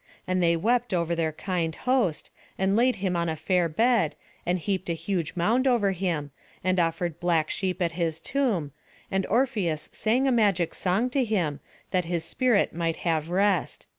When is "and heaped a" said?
4.47-4.93